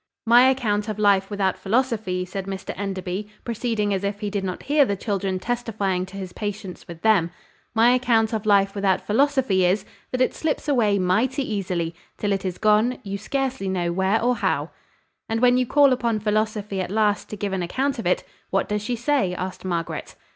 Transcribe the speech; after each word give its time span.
"My 0.25 0.49
account 0.49 0.89
of 0.89 0.97
life 0.97 1.29
without 1.29 1.59
philosophy," 1.59 2.25
said 2.25 2.47
Mr 2.47 2.73
Enderby, 2.75 3.29
proceeding 3.43 3.93
as 3.93 4.03
if 4.03 4.19
he 4.21 4.31
did 4.31 4.43
not 4.43 4.63
hear 4.63 4.83
the 4.83 4.95
children 4.95 5.37
testifying 5.37 6.07
to 6.07 6.17
his 6.17 6.33
patience 6.33 6.87
with 6.87 7.03
them, 7.03 7.29
"my 7.75 7.91
account 7.91 8.33
of 8.33 8.47
life 8.47 8.73
without 8.73 9.05
philosophy 9.05 9.63
is, 9.63 9.85
that 10.11 10.19
it 10.19 10.33
slips 10.33 10.67
away 10.67 10.97
mighty 10.97 11.43
easily, 11.47 11.93
till 12.17 12.31
it 12.31 12.43
is 12.45 12.57
gone, 12.57 12.97
you 13.03 13.19
scarcely 13.19 13.69
know 13.69 13.93
where 13.93 14.19
or 14.19 14.37
how." 14.37 14.71
"And 15.29 15.39
when 15.39 15.55
you 15.59 15.67
call 15.67 15.93
upon 15.93 16.19
philosophy 16.19 16.81
at 16.81 16.89
last 16.89 17.29
to 17.29 17.37
give 17.37 17.53
an 17.53 17.61
account 17.61 17.99
of 17.99 18.07
it, 18.07 18.23
what 18.49 18.67
does 18.67 18.81
she 18.81 18.95
say?" 18.95 19.35
asked 19.35 19.63
Margaret. 19.63 20.15